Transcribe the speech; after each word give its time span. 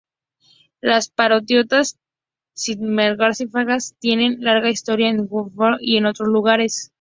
Las 0.81 1.11
parodias 1.11 1.99
cinematográficas 2.55 3.93
tienen 3.99 4.39
una 4.39 4.53
larga 4.53 4.71
historia 4.71 5.09
en 5.09 5.27
Hollywood 5.29 5.77
y 5.79 5.97
en 5.97 6.07
otros 6.07 6.27
lugares. 6.29 6.89